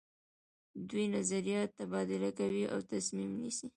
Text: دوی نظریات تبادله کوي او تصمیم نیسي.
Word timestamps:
دوی 0.89 1.05
نظریات 1.15 1.69
تبادله 1.79 2.29
کوي 2.39 2.63
او 2.73 2.79
تصمیم 2.91 3.31
نیسي. 3.41 3.67